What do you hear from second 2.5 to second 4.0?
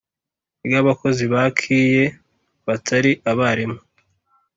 batari abarimu